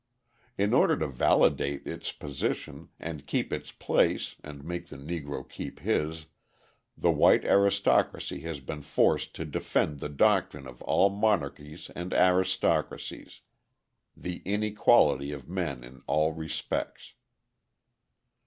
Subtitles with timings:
[0.57, 5.81] In order to validate its position and keep its place (and make the Negro keep
[5.81, 6.25] his)
[6.97, 13.41] the white aristocracy has been forced to defend the doctrine of all monarchies and aristocracies
[14.17, 17.13] the inequality of men in all respects.